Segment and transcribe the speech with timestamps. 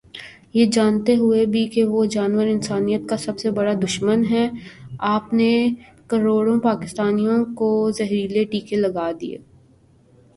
[0.53, 4.47] یہ جانتے ہوئے بھی کہ وہ جانور انسانیت کا سب سے بڑا دشمن ہے
[5.09, 5.51] آپ نے
[6.07, 9.37] کروڑوں پاکستانیوں کو زہریلے ٹیکے لگا دیے۔۔